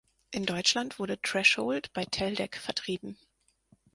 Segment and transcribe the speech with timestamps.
[0.31, 3.19] In Deutschland wurde Threshold bei Teldec vertrieben.